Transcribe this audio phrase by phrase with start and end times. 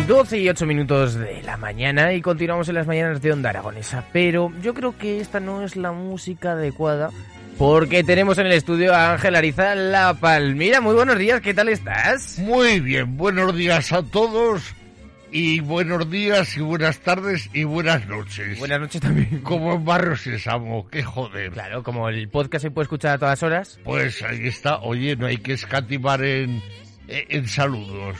[0.08, 4.06] 12 y 8 minutos de la mañana y continuamos en las mañanas de Onda Aragonesa.
[4.10, 7.10] Pero yo creo que esta no es la música adecuada
[7.58, 10.80] porque tenemos en el estudio a Ángel Ariza La Palmira.
[10.80, 12.38] Muy buenos días, ¿qué tal estás?
[12.38, 14.74] Muy bien, buenos días a todos
[15.30, 18.58] y buenos días y buenas tardes y buenas noches.
[18.58, 19.40] Buenas noches también.
[19.42, 21.52] Como en Barrio Sésamo, qué joder.
[21.52, 23.80] Claro, como el podcast se puede escuchar a todas horas.
[23.84, 26.62] Pues ahí está, oye, no hay que escatimar en,
[27.08, 28.18] en saludos.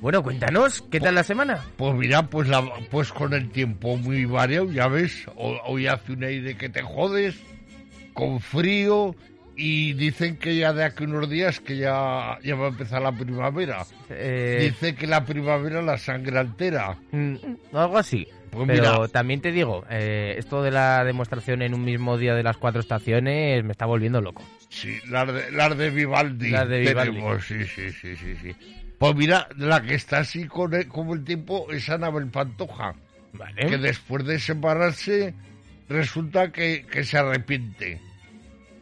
[0.00, 1.62] Bueno, cuéntanos, ¿qué tal la semana?
[1.76, 6.24] Pues mira, pues la, pues con el tiempo muy variado, ya ves, hoy hace un
[6.24, 7.36] aire que te jodes,
[8.14, 9.14] con frío,
[9.62, 13.12] y dicen que ya de aquí unos días que ya, ya va a empezar la
[13.12, 13.84] primavera.
[14.08, 16.96] Eh, Dice que la primavera la sangre altera.
[17.12, 17.34] mm,
[17.72, 18.26] algo así.
[18.50, 19.08] Pues Pero mira.
[19.08, 22.80] también te digo, eh, esto de la demostración en un mismo día de las cuatro
[22.80, 24.42] estaciones me está volviendo loco.
[24.68, 26.50] Sí, las de, las de Vivaldi.
[26.50, 27.12] Las de Vivaldi.
[27.12, 28.56] tenemos, sí, sí, sí, sí, sí.
[28.98, 32.94] Pues mira, la que está así con el, como el tiempo es Anabel Pantoja,
[33.34, 33.66] Vale.
[33.68, 35.32] que después de separarse
[35.88, 38.00] resulta que, que se arrepiente.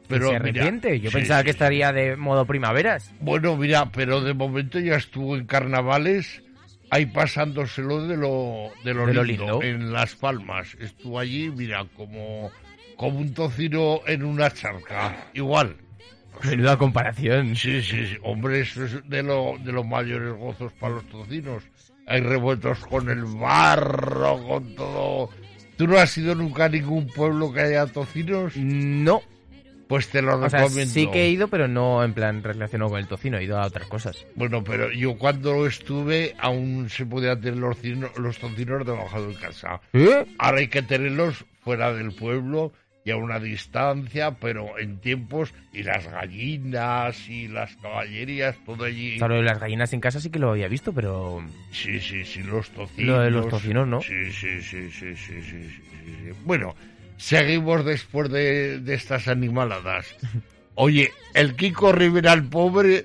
[0.09, 1.01] ¿Se mira, arrepiente?
[1.01, 3.13] Yo sí, pensaba sí, que estaría de modo primaveras.
[3.21, 6.43] Bueno, mira, pero de momento ya estuvo en carnavales,
[6.91, 9.63] ahí pasándoselo de lo, de lo, De lo lindo, lindo.
[9.63, 10.77] en Las Palmas.
[10.81, 12.51] Estuvo allí, mira, como,
[12.97, 15.29] como un tocino en una charca.
[15.35, 15.77] Igual.
[16.45, 17.57] Menuda comparación.
[17.57, 18.17] Sí, sí, sí.
[18.23, 21.65] Hombre, eso es de, lo, de los mayores gozos para los tocinos.
[22.07, 25.31] Hay revueltos con el barro, con todo.
[25.77, 28.57] ¿Tú no has ido nunca a ningún pueblo que haya tocinos?
[28.57, 29.21] No.
[29.89, 30.71] Pues te lo o recomiendo.
[30.71, 33.59] Sea, sí que he ido, pero no en plan relacionado con el tocino, he ido
[33.59, 34.27] a otras cosas.
[34.35, 39.35] Bueno, pero yo cuando estuve aún se podía tener los, cino, los tocinos debajo de
[39.35, 39.81] casa.
[39.93, 40.27] ¿Eh?
[40.39, 42.73] Ahora hay que tenerlos fuera del pueblo
[43.05, 49.17] y a una distancia, pero en tiempos y las gallinas y las caballerías, todo allí.
[49.17, 51.43] Claro, las gallinas en casa sí que lo había visto, pero...
[51.71, 53.17] Sí, sí, sí, los tocinos.
[53.17, 54.03] Lo de los tocinos, ¿no?
[54.03, 56.31] Sí, sí, sí, sí, sí, sí, sí, sí.
[56.45, 56.75] Bueno,
[57.19, 60.07] seguimos después de, de estas animaladas.
[60.75, 63.05] Oye, el Kiko Rivera, el pobre,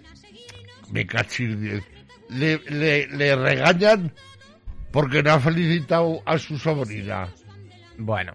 [0.92, 1.84] me cachis diez.
[2.30, 4.14] Le, le, le regañan
[4.92, 7.28] porque no ha felicitado a su sobrina.
[7.98, 8.34] Bueno.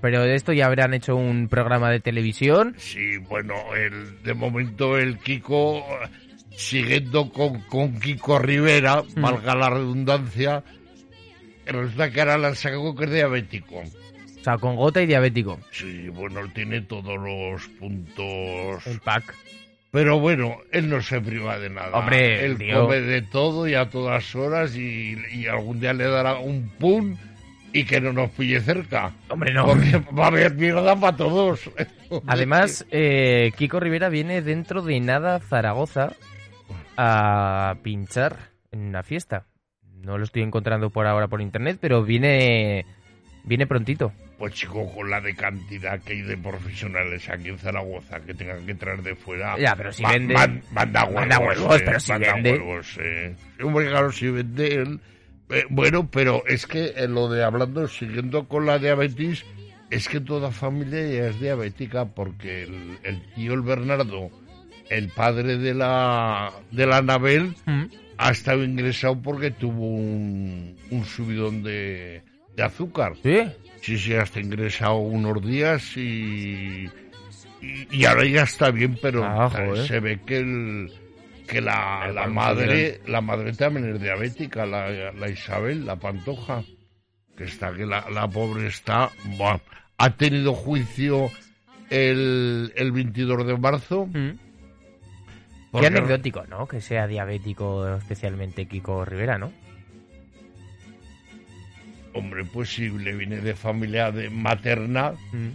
[0.00, 2.74] Pero de esto ya habrán hecho un programa de televisión.
[2.76, 5.86] Sí, bueno, el, de momento el Kiko,
[6.56, 9.20] siguiendo con, con Kiko Rivera, Mm.
[9.22, 10.64] valga la redundancia,
[11.66, 13.82] resulta que ahora han sacado que es diabético.
[14.42, 15.60] O sea, con gota y diabético.
[15.70, 18.84] Sí, bueno, él tiene todos los puntos.
[18.88, 19.36] El pack.
[19.92, 21.96] Pero bueno, él no se priva de nada.
[21.96, 22.80] Hombre, él tío.
[22.80, 27.16] come de todo y a todas horas y, y algún día le dará un pum
[27.72, 29.12] y que no nos pille cerca.
[29.28, 29.64] Hombre, no.
[29.64, 31.70] Porque va a haber mierda para todos.
[32.26, 36.14] Además, eh, Kiko Rivera viene dentro de nada a Zaragoza
[36.96, 39.46] a pinchar en una fiesta.
[40.02, 42.84] No lo estoy encontrando por ahora por internet, pero viene
[43.44, 44.12] viene prontito.
[44.42, 48.66] Pues chico, con la de cantidad que hay de profesionales aquí en Zaragoza que tengan
[48.66, 49.56] que traer de fuera.
[49.56, 51.80] Ya, pero si ma- vende- man- manda huevos.
[51.80, 52.52] eh, pero si manda vende.
[52.54, 53.36] huevos, eh.
[53.56, 59.44] Claro, si eh, bueno, pero es que en lo de hablando, siguiendo con la diabetes,
[59.90, 64.28] es que toda familia ya es diabética porque el, el tío, el Bernardo,
[64.90, 67.54] el padre de la, de la Anabel,
[68.18, 72.22] ha estado ingresado porque tuvo un, un subidón de,
[72.56, 73.12] de azúcar.
[73.22, 73.38] ¿Sí?
[73.82, 76.88] Sí, sí, hasta ingresado unos días y,
[77.60, 79.50] y, y ahora ya está bien, pero Ah,
[79.86, 80.92] se ve que el
[81.48, 85.96] que la, El la pan madre la madre también es diabética, la, la Isabel, la
[85.96, 86.62] Pantoja,
[87.36, 89.58] que está que la, la pobre está, buah,
[89.98, 91.30] ha tenido juicio
[91.90, 94.06] el, el 22 de marzo.
[94.06, 94.38] Mm.
[95.80, 96.68] Qué anecdótico, ¿no?
[96.68, 99.52] Que sea diabético especialmente Kiko Rivera, ¿no?
[102.14, 105.48] Hombre, pues sí, le viene de familia de materna, Mm.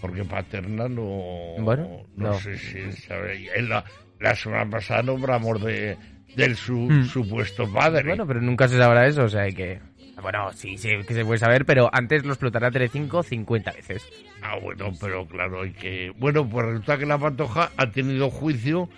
[0.00, 1.54] porque paterna no.
[1.60, 2.34] Bueno, no, no.
[2.34, 3.48] sé si sabe.
[3.62, 3.84] La,
[4.18, 5.96] la semana pasada nombramos de,
[6.36, 7.04] del su, Mm.
[7.04, 8.08] supuesto padre.
[8.08, 9.80] Bueno, pero nunca se sabrá eso, o sea hay que...
[10.22, 14.06] Bueno, sí, sí que se puede saber, pero antes lo explotará Telecinco 50 veces.
[14.42, 16.12] Ah, bueno, pero claro, hay que.
[16.18, 18.90] Bueno, pues resulta que la Pantoja ha tenido juicio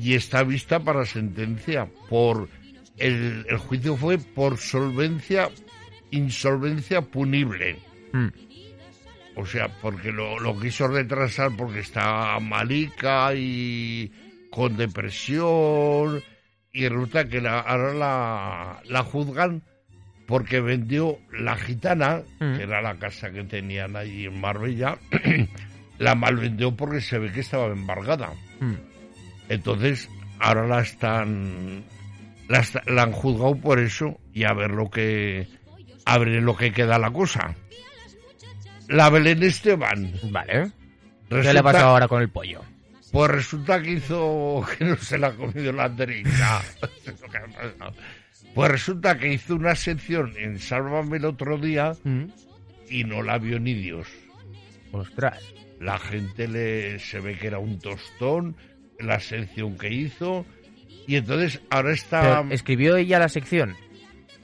[0.00, 1.88] y está vista para sentencia.
[2.08, 2.48] Por.
[2.96, 5.50] El, el juicio fue por solvencia,
[6.12, 7.78] insolvencia punible.
[8.12, 8.28] Mm.
[9.36, 14.12] O sea, porque lo, lo quiso retrasar porque está malica y
[14.50, 16.22] con depresión.
[16.72, 19.62] Y resulta que la, ahora la, la juzgan
[20.26, 22.56] porque vendió la gitana, Mm.
[22.56, 24.96] que era la casa que tenían allí en Marbella,
[25.98, 28.30] la malvendió porque se ve que estaba embargada.
[28.60, 28.74] Mm.
[29.48, 31.84] Entonces, ahora la están.
[32.48, 35.46] La, la han juzgado por eso y a ver lo que.
[36.04, 37.54] A ver lo que queda la cosa.
[38.88, 40.12] La Belén Esteban.
[40.30, 40.70] Vale.
[41.28, 42.62] ¿Qué le ha pasado ahora con el pollo?
[43.12, 44.64] Pues resulta que hizo.
[44.78, 46.62] que no se la ha comido la pasado.
[48.54, 52.24] Pues resulta que hizo una sección en Sálvame el otro día Mm.
[52.90, 54.08] y no la vio ni Dios.
[54.92, 55.40] Ostras.
[55.80, 58.56] La gente le se ve que era un tostón
[58.98, 60.44] la sección que hizo
[61.08, 63.74] y entonces ahora está Pero, ¿Escribió ella la sección?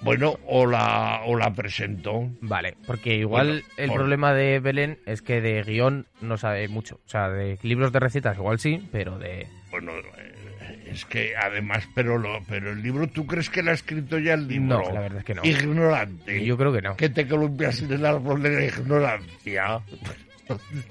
[0.02, 4.98] Bueno o la o la presentó Vale, porque igual Bueno, el por- problema de Belén
[5.06, 7.00] es que de guion no sabe mucho.
[7.04, 9.46] O sea, de libros de recetas igual sí, pero de...
[9.70, 13.74] bueno eh, es que además pero lo pero el libro tú crees que la ha
[13.74, 15.42] escrito ya el libro No, la verdad es que no.
[15.44, 16.44] ignorante.
[16.44, 16.96] Yo creo que no.
[16.96, 19.80] que te columpias en el árbol de la ignorancia.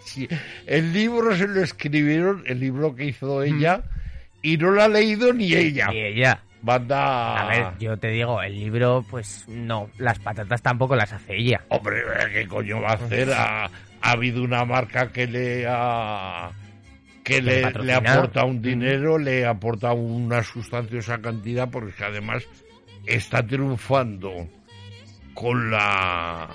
[0.05, 0.27] Sí,
[0.67, 3.81] el libro se lo escribieron el libro que hizo ella
[4.43, 5.87] y no lo ha leído ni ella.
[5.91, 6.41] Y ella...
[6.61, 9.89] banda A ver, yo te digo, el libro, pues no.
[9.97, 11.63] Las patatas tampoco las hace ella.
[11.69, 12.01] Hombre,
[12.33, 13.31] ¿qué coño va a hacer?
[13.31, 16.51] Ha, ha habido una marca que le ha
[17.27, 22.47] que Le le, aporta un dinero, le aporta una sustanciosa cantidad, porque además
[23.05, 24.47] está triunfando
[25.33, 26.47] con la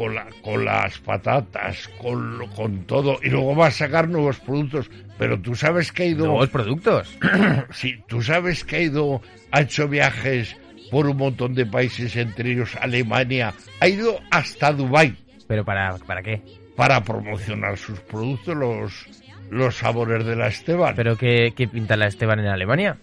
[0.00, 4.90] con, la, con las patatas, con, con todo, y luego va a sacar nuevos productos.
[5.18, 7.18] Pero tú sabes que ha ido Nuevos productos.
[7.70, 9.20] Sí, tú sabes que ha ido,
[9.50, 10.56] ha hecho viajes
[10.90, 15.14] por un montón de países, entre ellos Alemania, ha ido hasta Dubái
[15.46, 16.40] ¿Pero para, para qué?
[16.74, 19.06] para promocionar sus productos, los,
[19.50, 20.94] los sabores de la Esteban.
[20.96, 22.96] ¿Pero qué, qué pinta la Esteban en Alemania?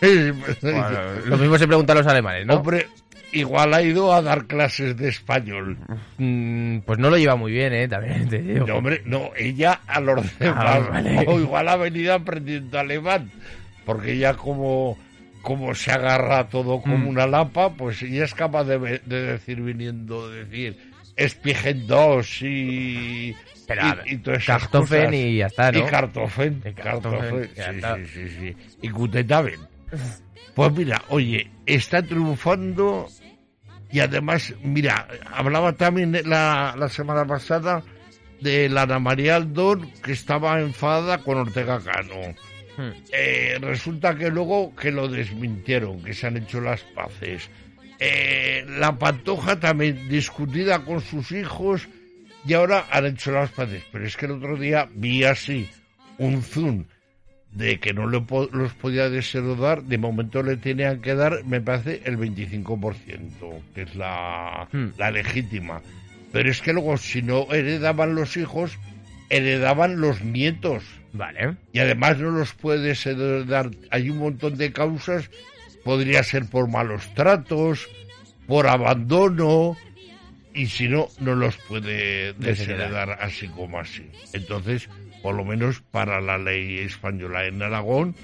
[0.00, 0.42] Bueno,
[1.26, 2.56] lo mismo se preguntan los alemanes, ¿no?
[2.56, 2.88] Hombre,
[3.32, 5.78] igual ha ido a dar clases de español.
[6.18, 7.88] Mm, pues no lo lleva muy bien, ¿eh?
[7.88, 8.66] También te digo.
[8.66, 10.58] No, hombre, no, ella a los demás.
[10.66, 11.24] Ah, vale.
[11.26, 13.30] O igual ha venido aprendiendo alemán,
[13.84, 14.96] porque ella como,
[15.42, 17.08] como se agarra todo como Mm.
[17.08, 23.34] una lapa, pues ella es capaz de, decir viniendo, de decir Spigen dos y,
[23.68, 25.14] Pero, y, y todas esas Kartoffeln cosas.
[25.20, 25.78] y ya está, ¿no?
[25.78, 27.96] Y Kartoffeln, Y ya sí, está.
[27.96, 28.56] sí, sí, sí.
[28.82, 29.60] Y Gutetaben.
[30.54, 33.08] Pues mira, oye, está triunfando
[33.92, 37.82] y además, mira, hablaba también la, la semana pasada
[38.40, 42.34] de la Ana María Aldón que estaba enfadada con Ortega Cano.
[42.76, 42.90] Hmm.
[43.12, 47.50] Eh, resulta que luego que lo desmintieron, que se han hecho las paces.
[47.98, 51.86] Eh, la Pantoja también discutida con sus hijos
[52.46, 53.84] y ahora han hecho las paces.
[53.92, 55.68] Pero es que el otro día vi así
[56.18, 56.84] un zoom
[57.52, 61.60] de que no le po- los podía desheredar, de momento le tenían que dar, me
[61.60, 64.88] parece, el 25%, que es la, Hmm.
[64.98, 65.82] la legítima.
[66.32, 68.78] Pero es que luego, si no heredaban los hijos,
[69.28, 70.82] heredaban los nietos.
[71.12, 71.56] Vale.
[71.74, 73.70] Y además no los puedes heredar.
[73.90, 75.28] Hay un montón de causas.
[75.84, 77.86] Podría ser por malos tratos,
[78.46, 79.76] por abandono.
[80.54, 84.06] Y si no, no los puede desheredar así como así.
[84.32, 84.88] Entonces,
[85.22, 88.14] por lo menos para la ley española en Aragón,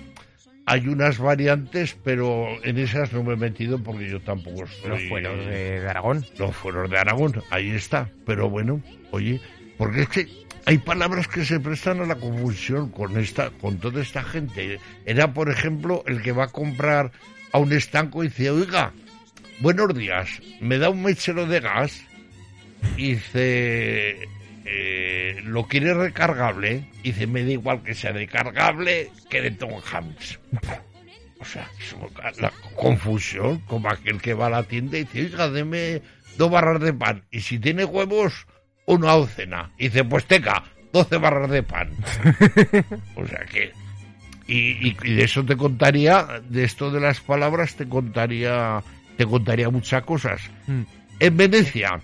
[0.66, 4.90] hay unas variantes, pero en esas no me he metido porque yo tampoco soy...
[4.90, 6.26] Los fueros de, de Aragón.
[6.38, 8.10] Los fueros de Aragón, ahí está.
[8.26, 9.40] Pero bueno, oye,
[9.78, 10.28] porque es que
[10.66, 14.78] hay palabras que se prestan a la confusión con esta, con toda esta gente.
[15.06, 17.12] Era, por ejemplo, el que va a comprar
[17.52, 18.92] a un estanco y dice, oiga,
[19.60, 20.28] buenos días,
[20.60, 22.02] ¿me da un mechero de gas?
[22.98, 24.28] Y dice,
[24.70, 26.84] eh, ¿lo quiere recargable?
[27.02, 30.38] Y dice, me da igual que sea recargable que de Tom Hanks.
[31.40, 31.68] O sea,
[32.40, 36.02] la confusión, como aquel que va a la tienda y dice, oiga, deme
[36.36, 37.24] dos barras de pan.
[37.30, 38.46] Y si tiene huevos,
[38.86, 39.70] una docena.
[39.78, 41.90] Y dice, pues teca, 12 barras de pan.
[43.16, 43.72] o sea que...
[44.46, 48.82] Y, y- y de eso te contaría, de esto de las palabras, te contaría,
[49.18, 50.40] te contaría muchas cosas.
[50.66, 50.82] Hmm.
[51.20, 52.00] En Venecia,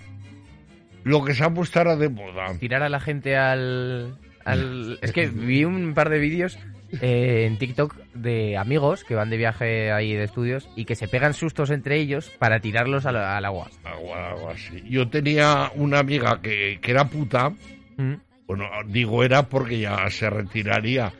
[1.05, 2.53] lo que se ha puesto ahora de moda.
[2.59, 4.17] Tirar a la gente al...
[4.43, 4.99] al...
[5.01, 6.59] Es que vi un par de vídeos
[7.01, 11.07] eh, en TikTok de amigos que van de viaje ahí de estudios y que se
[11.07, 13.69] pegan sustos entre ellos para tirarlos al, al agua.
[13.85, 14.83] Agua, algo así.
[14.89, 17.53] Yo tenía una amiga que, que era puta,
[17.97, 18.15] Mm.
[18.45, 21.13] bueno, digo era porque ya se retiraría,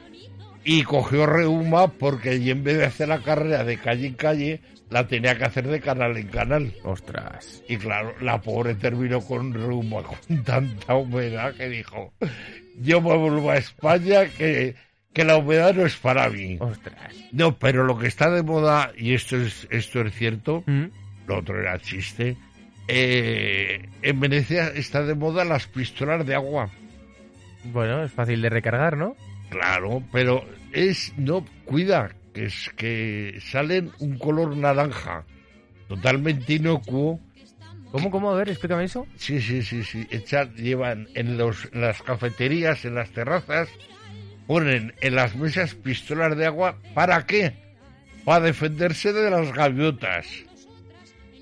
[0.65, 4.61] y cogió reuma porque allí en vez de hacer la carrera de calle en calle,
[4.89, 6.73] la tenía que hacer de canal en canal.
[6.83, 7.63] Ostras.
[7.69, 12.11] Y claro, la pobre terminó con reuma, con tanta humedad que dijo,
[12.79, 14.75] yo me vuelvo a España que,
[15.13, 16.57] que la humedad no es para mí.
[16.59, 17.13] Ostras.
[17.31, 20.85] No, pero lo que está de moda, y esto es, esto es cierto, Mm.
[21.27, 22.35] lo otro era chiste.
[22.87, 26.69] Eh, en Venecia está de moda las pistolas de agua.
[27.65, 29.15] Bueno, es fácil de recargar, ¿no?
[29.49, 35.25] Claro, pero es no cuida que es que salen un color naranja
[35.87, 37.19] totalmente inocuo.
[37.91, 38.31] ¿Cómo, cómo?
[38.31, 39.07] A ver, explícame eso.
[39.15, 40.05] Sí, sí, sí, sí.
[40.11, 43.69] Echan, llevan en los en las cafeterías, en las terrazas,
[44.47, 46.77] ponen en las mesas pistolas de agua.
[46.93, 47.53] ¿Para qué?
[48.25, 50.25] Para defenderse de las gaviotas.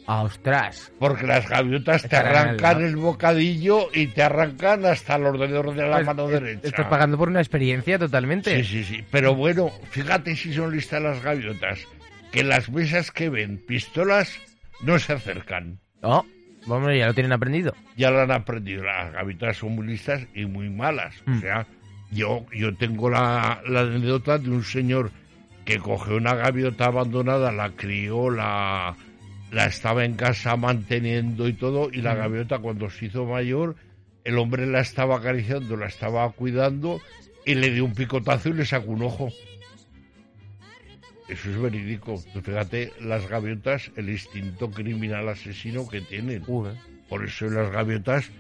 [0.05, 0.91] Ostras.
[0.99, 5.95] Porque las gaviotas te arrancan el bocadillo y te arrancan hasta los dedos de la
[5.97, 6.67] Pues, mano eh, derecha.
[6.67, 8.63] Estás pagando por una experiencia totalmente.
[8.63, 9.03] Sí, sí, sí.
[9.11, 11.79] Pero bueno, fíjate si son listas las gaviotas.
[12.31, 14.37] Que las mesas que ven pistolas
[14.81, 15.79] no se acercan.
[16.01, 16.25] Oh,
[16.65, 17.73] vamos, ya lo tienen aprendido.
[17.95, 18.83] Ya lo han aprendido.
[18.83, 21.15] Las gaviotas son muy listas y muy malas.
[21.27, 21.39] O Mm.
[21.41, 21.65] sea,
[22.11, 25.11] yo, yo tengo la, la anécdota de un señor
[25.63, 28.95] que cogió una gaviota abandonada, la crió, la,
[29.53, 33.75] la estaba en casa manteniendo y todo, y la gaviota cuando se hizo mayor,
[34.23, 36.99] el hombre la estaba acariciando, la estaba cuidando
[37.45, 39.29] y le dio un picotazo y le sacó un ojo.
[41.29, 42.17] Eso es verídico.
[42.17, 46.43] Fíjate, las gaviotas, el instinto criminal asesino que tienen.
[47.07, 48.31] Por eso las gaviotas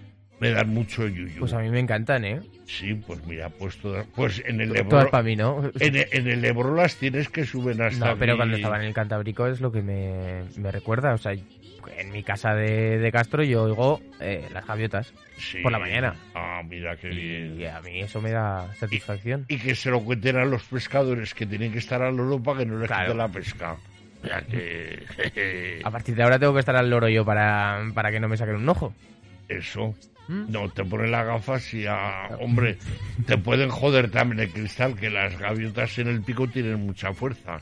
[0.49, 1.39] me dan mucho yuyu.
[1.39, 2.39] pues a mí me encantan, ¿eh?
[2.65, 5.69] Sí, pues mira, pues todas, pues en el Todas Ebro, para mí, ¿no?
[5.79, 8.83] en, el- en el Ebro las tienes que suben hasta No, pero cuando estaba en
[8.85, 11.13] el Cantábrico es lo que me, me recuerda.
[11.13, 15.59] O sea, en mi casa de, de Castro yo oigo eh, las gaviotas Sí.
[15.61, 16.15] por la mañana.
[16.35, 17.59] Ah, mira qué bien.
[17.59, 19.45] y a mí eso me da satisfacción.
[19.49, 22.59] Y que se lo cuenten a los pescadores que tienen que estar al loro para
[22.59, 23.05] que no les Claro.
[23.05, 23.75] quiten la pesca.
[24.23, 25.81] Sea que...
[25.83, 28.37] A partir de ahora tengo que estar al loro yo para, para que no me
[28.37, 28.93] saquen un ojo.
[29.49, 29.93] Eso.
[30.27, 30.51] ¿Mm?
[30.51, 32.77] No, te ponen las gafas y, ah, hombre,
[33.25, 37.57] te pueden joder también el cristal, que las gaviotas en el pico tienen mucha fuerza.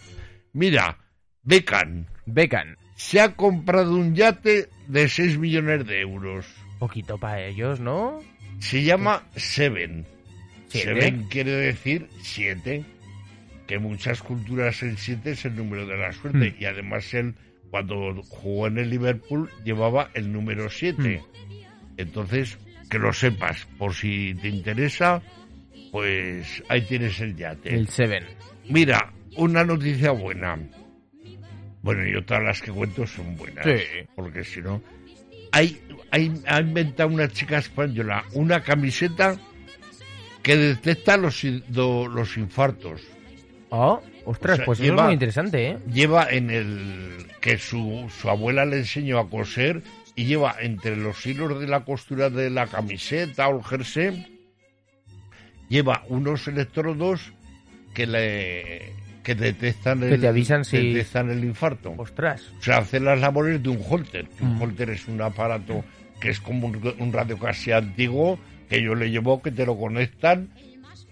[0.53, 0.97] Mira,
[1.43, 6.45] Becan Becan, se ha comprado un yate de 6 millones de euros.
[6.79, 8.19] poquito para ellos, ¿no?
[8.59, 10.05] Se llama Seven.
[10.67, 10.87] Siete.
[10.87, 12.85] Seven quiere decir siete.
[13.67, 16.51] Que en muchas culturas el siete es el número de la suerte.
[16.51, 16.61] Hmm.
[16.61, 17.35] Y además él,
[17.69, 21.21] cuando jugó en el Liverpool, llevaba el número siete.
[22.01, 22.57] Entonces,
[22.89, 25.21] que lo sepas, por si te interesa,
[25.91, 27.73] pues ahí tienes el yate.
[27.73, 28.25] El Seven.
[28.69, 30.57] Mira, una noticia buena.
[31.81, 33.65] Bueno, y otras las que cuento son buenas.
[33.65, 34.05] Sí.
[34.15, 34.81] Porque si no.
[35.51, 35.81] Hay,
[36.11, 39.35] hay, ha inventado una chica española una camiseta
[40.43, 43.01] que detecta los, do- los infartos.
[43.69, 45.77] Oh, ostras, O sea, pues eso lleva- es muy interesante, ¿eh?
[45.91, 47.25] Lleva en el.
[47.41, 49.81] que su, su abuela le enseñó a coser
[50.21, 54.37] y lleva entre los hilos de la costura de la camiseta o el jersey.
[55.69, 57.31] Lleva unos electrodos
[57.93, 58.93] que le.
[59.23, 61.93] que detectan Que el, te avisan si- detectan el infarto.
[61.97, 62.41] Ostras.
[62.59, 64.27] O sea, hace las labores de un holter.
[64.41, 64.61] Un Mm.
[64.63, 65.83] holter es un aparato
[66.19, 69.77] que es como un, un radio casi antiguo que yo le llevo que te lo
[69.77, 70.49] conectan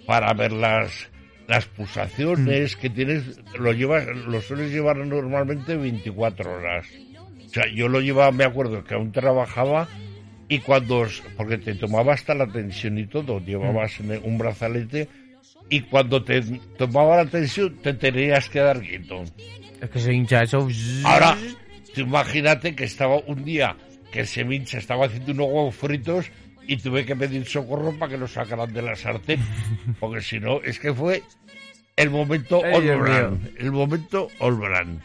[0.06, 1.08] para ver las
[1.48, 2.80] las pulsaciones Mm.
[2.80, 3.24] que tienes.
[3.58, 6.86] Lo llevas, lo sueles llevar normalmente 24 horas.
[7.50, 9.88] O sea, yo lo llevaba, me acuerdo que aún trabajaba
[10.48, 15.08] y cuando, porque te tomaba hasta la tensión y todo, llevabas el- un brazalete
[15.70, 16.42] y cuando te
[16.78, 19.24] tomaba la tensión te tenías que dar quieto.
[19.82, 20.68] Es que se hincha eso.
[21.04, 21.38] Ahora,
[21.94, 23.76] tú imagínate que estaba un día
[24.12, 26.32] que el Semincha estaba haciendo unos huevos fritos
[26.68, 29.40] y tuve que pedir socorro para que lo sacaran de la sartén.
[30.00, 31.24] Porque si no, es que fue
[31.96, 33.50] el momento Olbran.
[33.58, 35.02] El momento Olbran.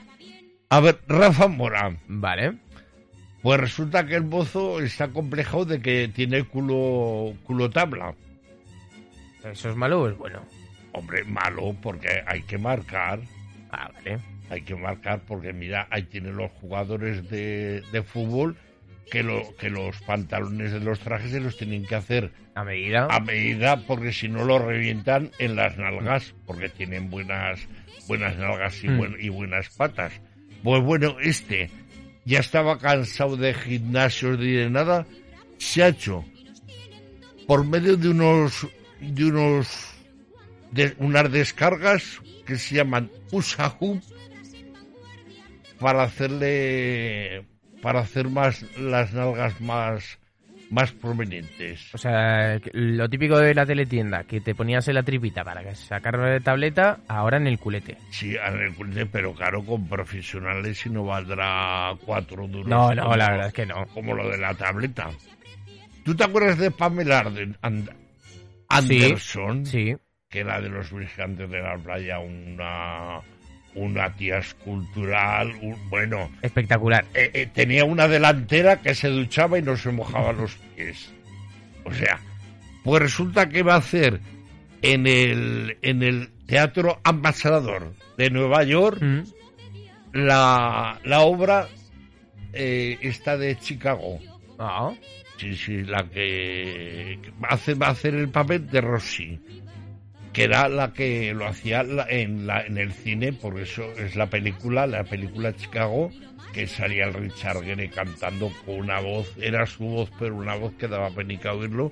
[0.75, 1.99] A ver, Rafa Morán.
[2.09, 2.55] Vale.
[3.43, 8.15] Pues resulta que el mozo está complejado de que tiene culo, culo tabla.
[9.45, 10.41] ¿Eso es malo o es bueno?
[10.93, 13.21] Hombre, malo, porque hay que marcar.
[13.71, 14.19] Ah, vale.
[14.51, 18.57] hay que marcar porque mira, ahí tienen los jugadores de, de fútbol
[19.11, 23.07] que, lo, que los pantalones de los trajes se los tienen que hacer A medida.
[23.11, 27.61] a medida porque si no lo revientan en las nalgas porque tienen buenas
[28.09, 28.99] buenas nalgas y, Mm.
[28.99, 30.13] buen- y buenas patas.
[30.65, 31.71] Pues bueno, este
[32.25, 35.07] ya estaba cansado de gimnasios de nada,
[35.59, 36.25] se ha hecho
[37.47, 38.67] por medio de unos
[38.99, 39.69] de unos
[40.71, 44.01] de unas descargas que se llaman Usahu
[45.79, 47.45] para hacerle
[47.83, 50.19] para hacer más las nalgas más
[50.71, 51.95] más prominentes.
[51.95, 55.75] O sea, lo típico de la teletienda, que te ponías en la tripita para que
[55.75, 57.97] sacar de tableta, ahora en el culete.
[58.11, 62.67] Sí, en el culete, pero claro, con profesionales y no valdrá cuatro duros.
[62.67, 63.87] No, no, como- la verdad es que no.
[63.95, 65.11] Como lo de la tableta.
[66.05, 67.91] ¿Tú te acuerdas de Pamela Arden- And-
[68.83, 69.67] Sí, Anderson?
[69.67, 69.95] Sí.
[70.29, 73.21] Que era de los vigilantes de la playa, una,
[73.75, 77.05] una tía escultural, un- bueno, Espectacular.
[77.15, 81.13] eh, eh, tenía una delantera que se duchaba y no se mojaba los pies.
[81.85, 82.21] O sea,
[82.85, 84.21] pues resulta que va a hacer
[84.83, 89.21] en el, en el Teatro Ambassador de Nueva York Mm.
[90.13, 91.69] la, la obra
[92.53, 94.19] eh, esta de Chicago.
[94.59, 94.93] Ah,
[95.37, 99.41] Sí, sí, la que hace, va a hacer el papel de Rossi,
[100.35, 104.27] que era la que lo hacía en, la, en el cine, por eso es la
[104.27, 106.11] película, la película Chicago,
[106.53, 110.75] que salía el Richard Gere cantando con una voz, era su voz, pero una voz
[110.75, 111.91] que daba penica oírlo,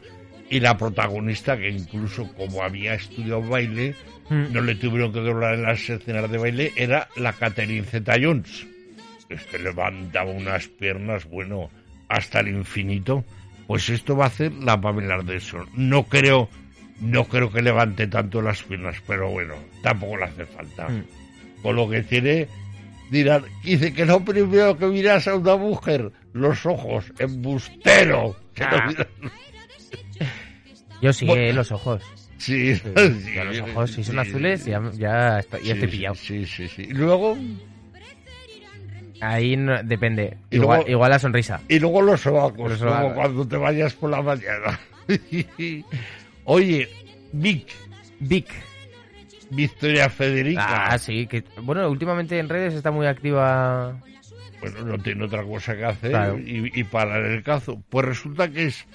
[0.51, 3.95] y la protagonista, que incluso como había estudiado baile,
[4.29, 4.53] Mm.
[4.53, 8.67] no le tuvieron que doblar en las escenas de baile, era la Catherine Zeta-Jones.
[9.29, 11.71] Es que levantaba unas piernas, bueno,
[12.09, 13.25] hasta el infinito.
[13.67, 15.67] Pues esto va a hacer la Pamela Anderson.
[15.75, 16.49] No creo,
[17.03, 20.89] no creo que levante tanto las piernas, pero bueno, tampoco le hace falta.
[20.89, 21.05] Mm.
[21.63, 22.49] Con lo que tiene,
[23.11, 28.37] dirán, dice que lo primero que miras a una mujer, los ojos, embustero.
[28.59, 28.87] No Ah.
[28.89, 29.07] miras-
[31.01, 31.43] Yo sí, Bueno.
[31.43, 32.03] eh, los ojos.
[32.39, 32.83] Sí, Sí,
[33.25, 36.15] sí, los ojos, si son sí, azules, ya, ya, estoy pillado.
[36.15, 36.83] Sí, sí, sí.
[36.83, 37.37] Y luego,
[39.21, 40.37] Ahí no- depende.
[40.51, 41.61] Y Igual, luego- igual la sonrisa.
[41.69, 43.13] Y luego los sobacos, Los como sobacos.
[43.15, 44.81] cuando te vayas por la mañana.
[46.45, 46.89] Oye,
[47.33, 47.67] Vic,
[48.21, 48.49] Vic.
[49.51, 50.87] Victoria Federica.
[50.87, 51.27] Ah, sí.
[51.27, 54.01] Que, bueno, últimamente en redes está muy activa.
[54.61, 56.39] Bueno, no tiene otra cosa que hacer Claro.
[56.39, 57.83] y, y parar el cazo.
[57.91, 58.87] Pues resulta que es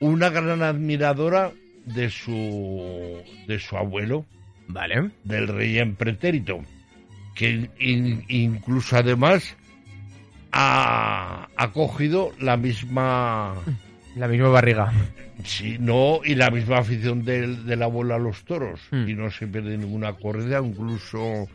[0.00, 1.52] una gran admiradora
[1.84, 4.24] de su, de su abuelo,
[4.68, 5.10] Vale.
[5.24, 6.60] del rey en pretérito,
[7.34, 9.56] que in- incluso además
[10.52, 13.54] ha, ha cogido la misma...
[14.18, 14.92] La misma barriga.
[15.44, 18.80] Sí, no, y la misma afición del, del abuelo a los toros.
[18.90, 19.08] Hmm.
[19.08, 21.46] Y no se pierde ninguna corrida, incluso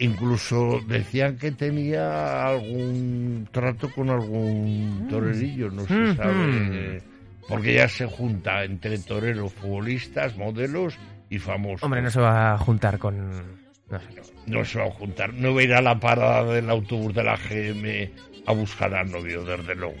[0.00, 7.02] incluso decían que tenía algún trato con algún torerillo, no se Hmm, sabe.
[7.48, 10.94] Porque ya se junta entre toreros, futbolistas, modelos
[11.30, 11.82] y famosos.
[11.82, 13.58] Hombre, no se va a juntar con.
[13.90, 14.06] No sé.
[14.46, 17.24] No se va a juntar, no va a ir a la parada del autobús de
[17.24, 18.10] la GM
[18.46, 19.96] a buscar al novio, desde luego.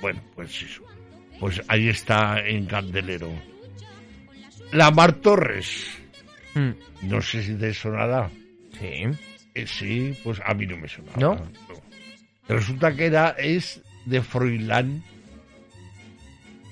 [0.00, 0.82] Bueno, pues eso.
[1.42, 3.28] Pues ahí está en Candelero.
[4.70, 5.88] La Mar Torres,
[6.54, 6.70] Mm,
[7.08, 8.30] no sé si te sonará.
[8.78, 9.02] Sí.
[9.54, 11.16] Eh, sí, pues a mí no me sonaba.
[11.18, 11.42] ¿No?
[12.46, 15.02] Resulta que era, es de Froilán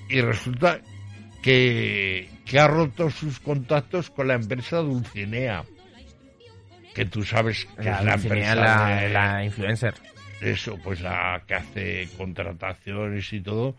[0.07, 0.79] y resulta
[1.41, 5.63] que, que ha roto sus contactos con la empresa Dulcinea.
[6.93, 9.93] Que tú sabes que La, es la Dulcinea, empresa la, de- la influencer.
[10.39, 13.75] eso, pues la que hace contrataciones y todo,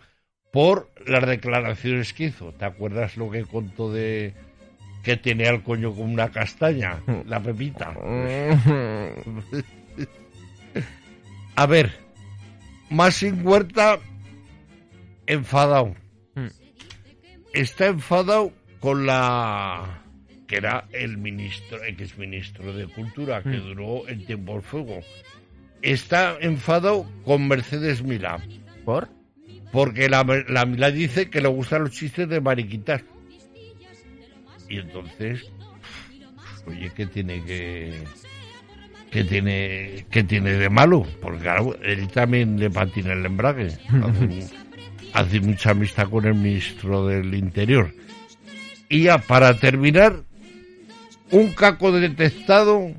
[0.53, 2.53] por las declaraciones que hizo.
[2.53, 4.35] ¿Te acuerdas lo que contó de
[5.03, 7.01] que tenía el coño con una castaña?
[7.27, 7.93] La pepita.
[11.55, 11.93] A ver,
[12.91, 13.99] más sin huerta,
[15.27, 15.95] enfadado.
[16.35, 16.47] Mm.
[17.53, 19.99] Está enfadado con la
[20.49, 23.63] que era el ministro, ex ministro de Cultura, que Mm.
[23.63, 25.01] duró el tiempo del fuego.
[25.83, 28.39] Está enfadado con Mercedes Milá,
[28.85, 29.09] ¿Por?
[29.73, 33.03] Porque la, la Milá dice que le gustan los chistes de mariquitas.
[34.69, 35.43] Y entonces,
[36.67, 38.05] oye, ¿qué tiene que
[39.11, 41.07] qué tiene qué tiene de malo?
[41.21, 43.67] Porque claro, él también le patina el embrague.
[43.67, 44.47] Hace,
[45.15, 47.95] hace mucha amistad con el ministro del Interior.
[48.91, 50.23] Y ya para terminar,
[51.31, 52.93] un caco detectado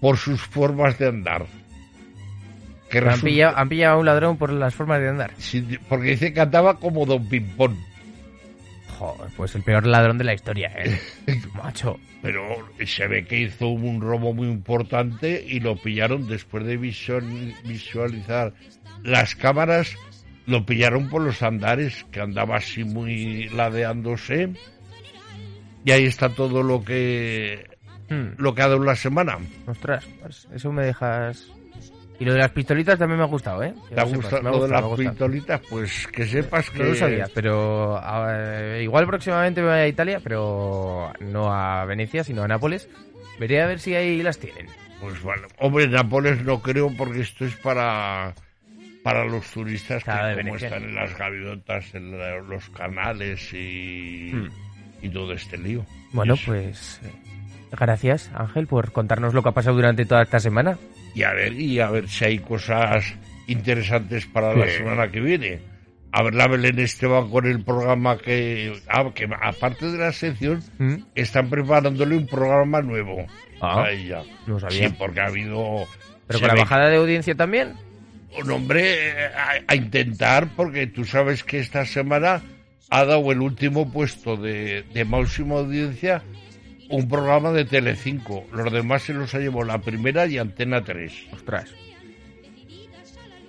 [0.00, 1.46] por sus formas de andar.
[2.90, 5.32] Que Han resulta- pillado, han pillado a un ladrón por las formas de andar.
[5.38, 7.76] Sí, porque dice que andaba como Don Pimpón.
[8.98, 10.98] Joder, pues el peor ladrón de la historia, ¿eh?
[11.54, 11.98] Macho.
[12.22, 12.42] Pero
[12.86, 18.54] se ve que hizo un robo muy importante y lo pillaron después de visual- visualizar
[19.02, 19.94] las cámaras.
[20.46, 24.50] Lo pillaron por los andares, que andaba así muy ladeándose.
[25.84, 27.66] Y ahí está todo lo que
[28.08, 29.36] Hmm, lo que ha dado la semana.
[29.66, 31.50] ostras, pues eso me dejas...
[32.18, 33.74] Y lo de las pistolitas también me ha gustado, ¿eh?
[33.88, 35.60] Que ¿Te ha gustado lo de las pistolitas?
[35.68, 36.78] Pues que sepas que...
[36.78, 42.24] No lo sabía, pero a- igual próximamente me voy a Italia, pero no a Venecia,
[42.24, 42.88] sino a Nápoles.
[43.38, 44.66] Veré a ver si ahí las tienen.
[45.00, 48.32] Pues bueno, hombre, Nápoles no creo porque esto es para
[49.04, 50.66] para los turistas que como Venecia.
[50.68, 54.48] están en las gaviotas, en la- los canales y, Hmm.
[55.02, 55.84] y todo este lío.
[56.12, 57.12] Bueno, pues eh,
[57.78, 60.78] gracias Ángel por contarnos lo que ha pasado durante toda esta semana.
[61.16, 63.14] Y a ver, y a ver si hay cosas
[63.46, 65.60] interesantes para la semana que viene.
[66.12, 70.62] A ver la Belén Esteban con el programa que, ah, que aparte de la sección,
[70.76, 70.96] ¿Mm?
[71.14, 73.24] están preparándole un programa nuevo.
[73.62, 74.22] Ah, a ella.
[74.46, 74.88] no sabía.
[74.90, 75.86] Sí, porque ha habido...
[76.26, 77.72] Pero con la bajada de audiencia también.
[78.38, 82.42] un hombre a, a intentar, porque tú sabes que esta semana
[82.90, 86.22] ha dado el último puesto de, de máxima audiencia
[86.90, 88.44] un programa de Telecinco.
[88.52, 91.12] Los demás se los ha llevado la primera y Antena 3.
[91.32, 91.74] Ostras.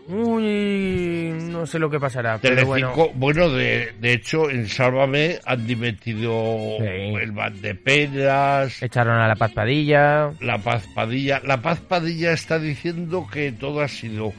[0.10, 3.12] Uy, no sé lo que pasará, pero Telecinco, bueno.
[3.16, 6.86] bueno, de, de hecho, en Sálvame han dimitido Sí.
[7.22, 10.32] el Van de Pedras, Echaron a la Paz Padilla.
[10.40, 11.42] La Paz Padilla.
[11.44, 14.32] La Paz Padilla está diciendo que todo ha sido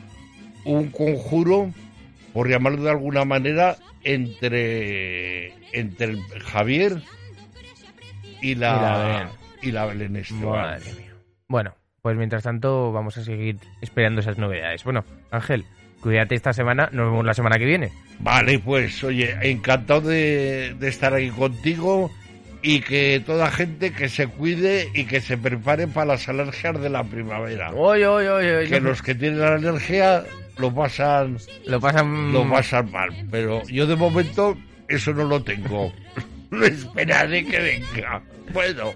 [0.64, 1.70] un conjuro,
[2.32, 6.96] por llamarlo de alguna manera, entre, entre Javier
[8.40, 9.29] y Y la Belén.
[9.62, 10.42] y la Belén Esteban.
[10.51, 11.14] Madre mía.
[11.48, 14.85] Bueno, pues mientras tanto vamos a seguir esperando esas novedades.
[14.85, 15.64] Bueno, Ángel,
[16.01, 17.90] cuídate esta semana, nos vemos la semana que viene.
[18.20, 22.11] Vale, pues oye, encantado de, de estar aquí contigo
[22.62, 26.90] y que toda gente que se cuide y que se prepare para las alergias de
[26.90, 27.70] la primavera.
[27.72, 30.24] Oye, oye, oye, Que los que tienen la alergia
[30.59, 32.33] lo pasan lo pasan...
[32.33, 34.57] lo pasan mal, pero yo de momento
[34.88, 35.92] eso no lo tengo.
[36.50, 38.22] Lo esperaré que venga.
[38.52, 38.94] Bueno,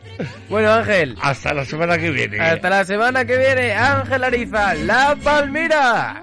[0.48, 2.40] Bueno, Ángel, hasta la semana que viene.
[2.40, 6.22] hasta la semana que viene, Ángel Ariza, La Palmira.